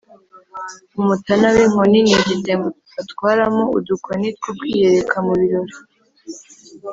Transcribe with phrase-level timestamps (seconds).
[1.01, 5.75] umutana w’inkoni: ni igitembo batwaramo udukoni two kwiyereka mu birori